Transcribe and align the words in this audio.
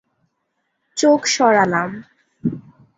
চোখ 0.97 1.21
সরালাম। 1.33 1.91